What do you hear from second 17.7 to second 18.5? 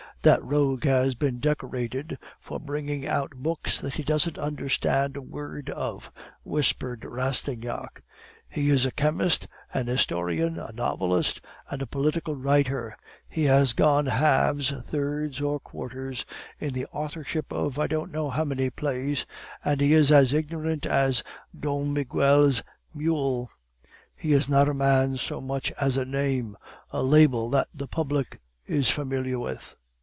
I don't know how